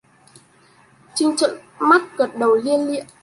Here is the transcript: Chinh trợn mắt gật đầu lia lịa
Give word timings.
Chinh 1.15 1.35
trợn 1.35 1.55
mắt 1.79 2.01
gật 2.17 2.35
đầu 2.35 2.55
lia 2.55 2.77
lịa 2.77 3.01